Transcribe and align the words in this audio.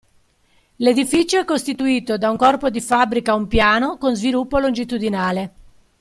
L'edificio 0.77 1.37
è 1.39 1.45
costituito 1.45 2.17
da 2.17 2.31
un 2.31 2.35
corpo 2.35 2.71
di 2.71 2.81
fabbrica 2.81 3.33
a 3.33 3.35
un 3.35 3.45
piano 3.45 3.97
con 3.99 4.15
sviluppo 4.15 4.57
longitudinale. 4.57 5.53